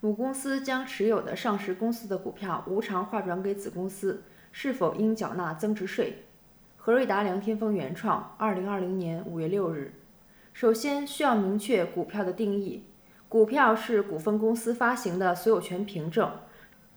[0.00, 4.22] 母公司将持有的上市公司的股票无偿划转给子公司，
[4.52, 6.24] 是否应缴纳增值税？
[6.76, 9.94] 何瑞达梁天峰原创，二零二零年五月六日。
[10.52, 12.84] 首先需要明确股票的定义。
[13.28, 16.30] 股票是股份公司发行的所有权凭证，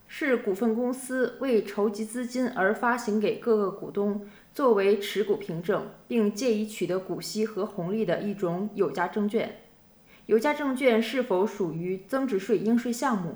[0.06, 9.56] 是股份公司为筹集资金而发行给各个股东作为持股凭证，并借以取得股息和红利的一种有价证券。
[10.30, 13.34] 有价证券是否属于增值税应税项目？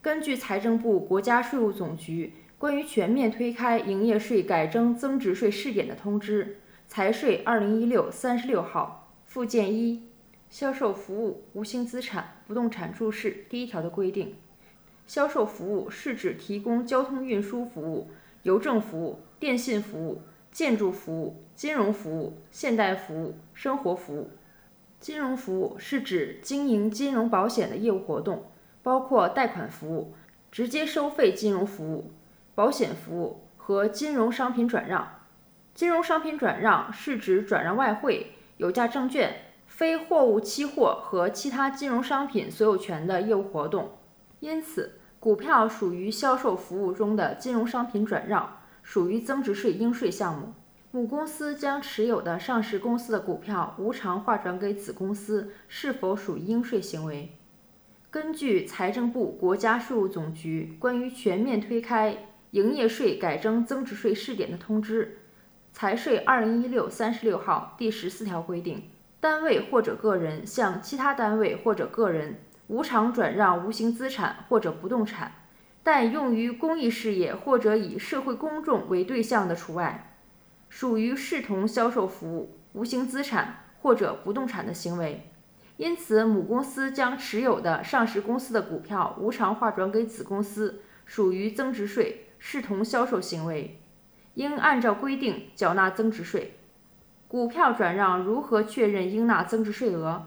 [0.00, 10.04] 根据财政部、国家税务总局关于全面推开营业税改征增值税试点的通知（财税二零一六三十六号）附件一。
[10.48, 14.36] 销售服务无形资产不动产注释第一条的规定，
[15.08, 18.08] 销售服务是指提供交通运输服务、
[18.44, 20.22] 邮政服务、电信服务、
[20.52, 24.30] 建筑服务、金融服务、现代服务、生活服务。
[25.04, 28.44] 金融服务是指经营金融保险的业务活动，
[28.82, 30.14] 包括贷款服务、
[30.50, 32.10] 直接收费金融服务、
[32.54, 35.06] 保险服务和金融商品转让。
[35.74, 39.42] 金融商品转让是指转让外汇、有价证券。
[39.66, 43.98] 非货物期货和其他金融商品所有权的业务活动，
[44.40, 50.54] 因此股票属于销售服务中的金融商品转让，属于增值税应税项目。
[50.94, 57.32] 母公司将持有的上市公司的股票无偿划转给子公司，是否属于应税行为？
[58.12, 62.16] 根据财政部、国家税务总局关于全面推开
[62.52, 65.18] 营业税改征增值税试点的通知
[65.74, 68.84] （财税二零一六三十六号）第十四条规定。
[69.18, 75.32] 单位或者个人向其他单位或者个人无偿转让无形资产或者不动产，
[75.82, 80.13] 但用于公益事业或者以社会公众为对象的除外，
[80.76, 85.30] 属于视同销售服务无形资产或者不动产的行为。
[85.76, 93.78] 因此，母公司将持有的上市公司的股票无偿划转给子公司，属于增值税视同销售行为，
[94.34, 96.56] 应按照规定缴纳增值税。
[97.28, 100.26] 股票转让如何确认应纳增值税额？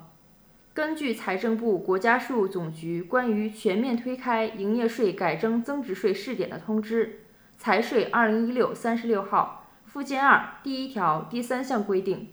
[0.74, 7.20] 根据财政部、国家税务总局关于全面推开营业税改征增值税试点的通知
[7.60, 9.66] （财税二零一六三十六号）
[9.98, 12.30] 附件二第一条第三项规定，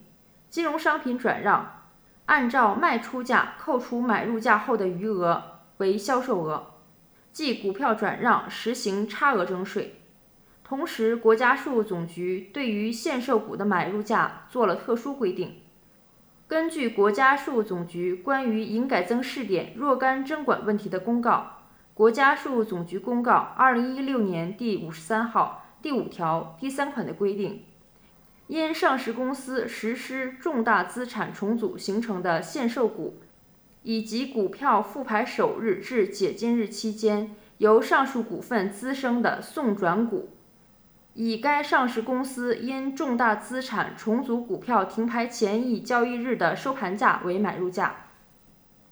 [0.50, 1.80] 金融商品转让
[2.26, 6.74] 按照卖出价扣除买入价后的余额为销售额，
[7.32, 10.02] 即股票转让实行差额征税。
[10.62, 15.62] 同时，国家税务总局对于限售股的买入价做了特殊规定。
[16.46, 21.60] 根据国家税务总局关于营改增试点若干征管问题的公告
[21.94, 27.62] （国家税务总局公告二零一六年第五十三号）第五条第三款的规定，
[28.46, 33.18] 因上市公司实施重大资产重组形成的限售股，
[33.82, 40.30] 以及股票复牌首日至解禁日期间由上述股份滋生的送转股。
[41.12, 48.03] 以该上市公司因重大资产重组股票停牌前一交易日的收盘价为买入价。